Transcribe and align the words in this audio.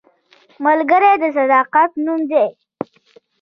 ملګری 0.65 1.13
د 1.21 1.23
صداقت 1.37 1.91
نوم 2.05 2.21
دی 2.31 2.45